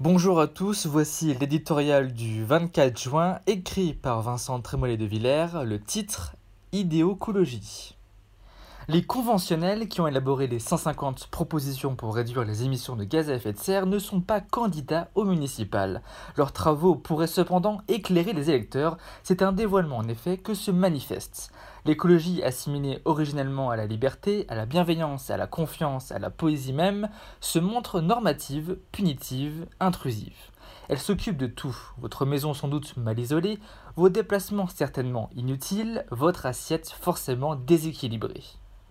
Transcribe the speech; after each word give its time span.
Bonjour 0.00 0.38
à 0.38 0.46
tous, 0.46 0.86
voici 0.86 1.34
l'éditorial 1.34 2.12
du 2.12 2.44
24 2.44 2.96
juin 2.96 3.40
écrit 3.48 3.94
par 3.94 4.22
Vincent 4.22 4.60
Trémollet 4.60 4.96
de 4.96 5.04
Villers, 5.04 5.64
le 5.64 5.80
titre 5.80 6.36
Idéocologie. 6.70 7.97
Les 8.90 9.02
conventionnels 9.02 9.86
qui 9.86 10.00
ont 10.00 10.06
élaboré 10.06 10.46
les 10.46 10.58
150 10.58 11.26
propositions 11.26 11.94
pour 11.94 12.14
réduire 12.14 12.46
les 12.46 12.64
émissions 12.64 12.96
de 12.96 13.04
gaz 13.04 13.28
à 13.28 13.34
effet 13.34 13.52
de 13.52 13.58
serre 13.58 13.84
ne 13.84 13.98
sont 13.98 14.22
pas 14.22 14.40
candidats 14.40 15.10
au 15.14 15.24
municipal. 15.24 16.00
Leurs 16.38 16.54
travaux 16.54 16.94
pourraient 16.94 17.26
cependant 17.26 17.82
éclairer 17.88 18.32
les 18.32 18.48
électeurs. 18.48 18.96
C'est 19.22 19.42
un 19.42 19.52
dévoilement 19.52 19.98
en 19.98 20.08
effet 20.08 20.38
que 20.38 20.54
se 20.54 20.70
manifeste. 20.70 21.52
L'écologie 21.84 22.42
assimilée 22.42 23.02
originellement 23.04 23.68
à 23.68 23.76
la 23.76 23.84
liberté, 23.84 24.46
à 24.48 24.54
la 24.54 24.64
bienveillance, 24.64 25.28
à 25.28 25.36
la 25.36 25.46
confiance, 25.46 26.10
à 26.10 26.18
la 26.18 26.30
poésie 26.30 26.72
même, 26.72 27.10
se 27.40 27.58
montre 27.58 28.00
normative, 28.00 28.78
punitive, 28.90 29.66
intrusive. 29.80 30.32
Elle 30.88 30.98
s'occupe 30.98 31.36
de 31.36 31.46
tout, 31.46 31.76
votre 31.98 32.24
maison 32.24 32.54
sans 32.54 32.68
doute 32.68 32.96
mal 32.96 33.18
isolée, 33.18 33.58
vos 33.96 34.08
déplacements 34.08 34.66
certainement 34.66 35.28
inutiles, 35.36 36.06
votre 36.10 36.46
assiette 36.46 36.88
forcément 36.88 37.54
déséquilibrée. 37.54 38.44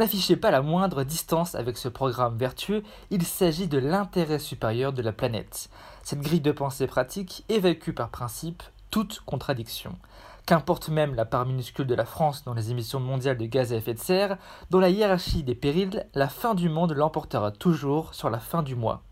N'affichez 0.00 0.36
pas 0.36 0.50
la 0.50 0.62
moindre 0.62 1.04
distance 1.04 1.54
avec 1.54 1.76
ce 1.76 1.86
programme 1.86 2.38
vertueux, 2.38 2.82
il 3.10 3.22
s'agit 3.22 3.68
de 3.68 3.76
l'intérêt 3.76 4.38
supérieur 4.38 4.94
de 4.94 5.02
la 5.02 5.12
planète. 5.12 5.68
Cette 6.02 6.22
grille 6.22 6.40
de 6.40 6.52
pensée 6.52 6.86
pratique 6.86 7.44
évacue 7.50 7.90
par 7.90 8.08
principe 8.08 8.62
toute 8.90 9.20
contradiction. 9.26 9.98
Qu'importe 10.46 10.88
même 10.88 11.14
la 11.14 11.26
part 11.26 11.44
minuscule 11.44 11.86
de 11.86 11.94
la 11.94 12.06
France 12.06 12.44
dans 12.44 12.54
les 12.54 12.70
émissions 12.70 12.98
mondiales 12.98 13.36
de 13.36 13.44
gaz 13.44 13.74
à 13.74 13.76
effet 13.76 13.92
de 13.92 13.98
serre, 13.98 14.38
dans 14.70 14.80
la 14.80 14.88
hiérarchie 14.88 15.42
des 15.42 15.54
périls, 15.54 16.06
la 16.14 16.30
fin 16.30 16.54
du 16.54 16.70
monde 16.70 16.92
l'emportera 16.92 17.50
toujours 17.50 18.14
sur 18.14 18.30
la 18.30 18.38
fin 18.38 18.62
du 18.62 18.76
mois. 18.76 19.02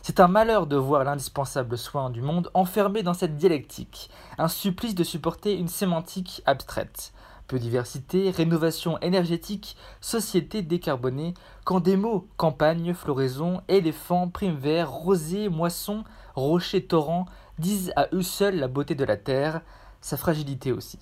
C'est 0.00 0.20
un 0.20 0.28
malheur 0.28 0.66
de 0.66 0.76
voir 0.76 1.04
l'indispensable 1.04 1.76
soin 1.76 2.08
du 2.08 2.22
monde 2.22 2.50
enfermé 2.54 3.02
dans 3.02 3.12
cette 3.12 3.36
dialectique, 3.36 4.08
un 4.38 4.48
supplice 4.48 4.94
de 4.94 5.04
supporter 5.04 5.54
une 5.54 5.68
sémantique 5.68 6.40
abstraite. 6.46 7.12
Biodiversité, 7.48 8.30
rénovation 8.30 8.98
énergétique, 9.00 9.78
société 10.02 10.60
décarbonée, 10.60 11.32
quand 11.64 11.80
des 11.80 11.96
mots 11.96 12.28
campagne, 12.36 12.92
floraison, 12.92 13.62
éléphant, 13.68 14.28
prime 14.28 14.56
vert, 14.56 14.90
rosée, 14.90 15.48
moisson, 15.48 16.04
rocher, 16.34 16.84
torrent 16.84 17.24
disent 17.58 17.92
à 17.96 18.08
eux 18.12 18.22
seuls 18.22 18.56
la 18.56 18.68
beauté 18.68 18.94
de 18.94 19.04
la 19.04 19.16
terre, 19.16 19.62
sa 20.02 20.18
fragilité 20.18 20.72
aussi. 20.72 20.98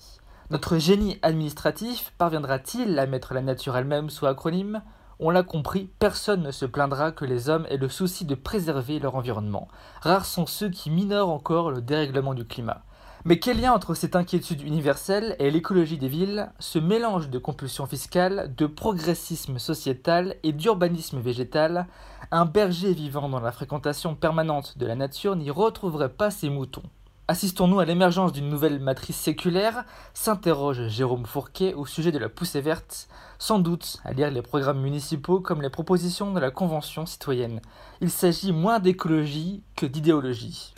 Notre 0.49 0.77
génie 0.77 1.19
administratif 1.21 2.13
parviendra-t-il 2.17 2.97
à 2.97 3.07
mettre 3.07 3.33
la 3.33 3.41
nature 3.41 3.75
elle-même 3.75 4.09
sous 4.09 4.25
acronyme? 4.25 4.81
On 5.19 5.31
l'a 5.31 5.43
compris, 5.43 5.89
personne 5.99 6.43
ne 6.43 6.51
se 6.51 6.65
plaindra 6.65 7.11
que 7.11 7.25
les 7.25 7.49
hommes 7.49 7.67
aient 7.69 7.75
le 7.75 7.89
souci 7.89 8.23
de 8.23 8.35
préserver 8.35 8.99
leur 8.99 9.15
environnement. 9.15 9.67
Rares 9.99 10.25
sont 10.25 10.45
ceux 10.45 10.69
qui 10.69 10.91
minorent 10.91 11.31
encore 11.31 11.71
le 11.71 11.81
dérèglement 11.81 12.33
du 12.33 12.45
climat. 12.45 12.83
Mais 13.27 13.39
quel 13.39 13.59
lien 13.59 13.73
entre 13.73 13.93
cette 13.93 14.15
inquiétude 14.15 14.61
universelle 14.61 15.35
et 15.39 15.51
l'écologie 15.51 15.97
des 15.97 16.07
villes, 16.07 16.49
ce 16.59 16.79
mélange 16.79 17.29
de 17.29 17.37
compulsion 17.37 17.85
fiscale, 17.85 18.53
de 18.55 18.67
progressisme 18.67 19.59
sociétal 19.59 20.37
et 20.43 20.53
d'urbanisme 20.53 21.19
végétal? 21.19 21.87
Un 22.31 22.45
berger 22.45 22.93
vivant 22.93 23.27
dans 23.27 23.41
la 23.41 23.51
fréquentation 23.51 24.15
permanente 24.15 24.77
de 24.77 24.85
la 24.85 24.95
nature 24.95 25.35
n'y 25.35 25.51
retrouverait 25.51 26.13
pas 26.13 26.31
ses 26.31 26.49
moutons. 26.49 26.83
Assistons-nous 27.27 27.81
à 27.81 27.85
l'émergence 27.85 28.31
d'une 28.31 28.47
nouvelle 28.47 28.79
matrice 28.79 29.17
séculaire? 29.17 29.83
S'interroge 30.13 30.87
Jérôme 30.87 31.25
Fourquet 31.25 31.73
au 31.73 31.85
sujet 31.85 32.13
de 32.13 32.19
la 32.19 32.29
poussée 32.29 32.61
verte, 32.61 33.09
sans 33.39 33.59
doute 33.59 33.97
à 34.05 34.13
lire 34.13 34.31
les 34.31 34.41
programmes 34.41 34.79
municipaux 34.79 35.41
comme 35.41 35.61
les 35.61 35.69
propositions 35.69 36.31
de 36.31 36.39
la 36.39 36.49
Convention 36.49 37.05
citoyenne. 37.05 37.59
Il 37.99 38.09
s'agit 38.09 38.53
moins 38.53 38.79
d'écologie 38.79 39.63
que 39.75 39.85
d'idéologie. 39.85 40.73